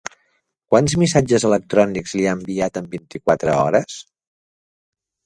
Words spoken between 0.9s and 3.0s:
missatges electrònics li han enviat en